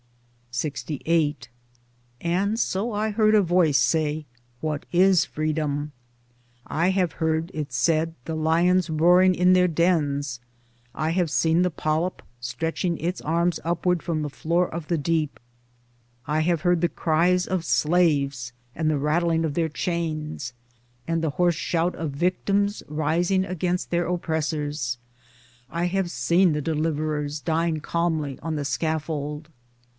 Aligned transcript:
Towards 0.51 0.83
Dem 0.83 0.97
ocracy 0.97 1.45
1 1.45 1.45
07 1.45 1.47
LXVIII 1.47 1.47
And 2.39 2.59
so 2.59 2.91
I 2.91 3.11
heard 3.11 3.35
a 3.35 3.41
voice 3.41 3.77
say 3.77 4.25
What 4.59 4.85
is 4.91 5.23
Freedom? 5.25 5.91
I 6.67 6.89
have 6.89 7.13
heard 7.23 7.51
(it 7.53 7.71
said) 7.71 8.15
the 8.25 8.35
lions 8.35 8.89
roaring 8.89 9.33
in 9.35 9.53
their 9.53 9.67
dens; 9.69 10.41
I 10.95 11.11
have 11.11 11.29
seen 11.29 11.61
the 11.61 11.69
polyp 11.71 12.21
stretching 12.41 12.97
its 12.97 13.21
arms 13.21 13.59
upward 13.63 14.01
from 14.03 14.23
the 14.23 14.29
floor 14.29 14.67
of 14.67 14.87
the 14.87 14.97
deep; 14.97 15.39
I 16.27 16.41
have 16.41 16.61
heard 16.61 16.81
the 16.81 16.89
cries 16.89 17.45
of 17.45 17.63
slaves 17.63 18.51
and 18.75 18.89
the 18.89 18.97
rattling 18.97 19.45
of 19.45 19.53
their 19.53 19.69
chains, 19.69 20.51
and 21.07 21.21
the 21.23 21.29
hoarse 21.39 21.55
shout 21.55 21.95
of 21.95 22.11
victims 22.11 22.81
rising 22.89 23.45
against 23.45 23.91
their 23.91 24.07
oppressors; 24.07 24.97
I 25.69 25.85
have 25.85 26.09
seen 26.11 26.51
the 26.53 26.61
deliverers 26.61 27.39
dying 27.39 27.79
calmly 27.79 28.39
on 28.41 28.55
the 28.55 28.65
scaffold. 28.65 29.49